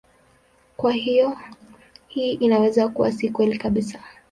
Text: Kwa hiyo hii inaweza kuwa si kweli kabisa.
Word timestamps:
Kwa 0.77 0.93
hiyo 0.93 1.37
hii 2.07 2.31
inaweza 2.31 2.87
kuwa 2.87 3.11
si 3.11 3.29
kweli 3.29 3.57
kabisa. 3.57 3.99